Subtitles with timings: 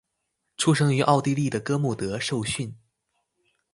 [0.57, 2.75] 出生于奥地利的哥穆德受训。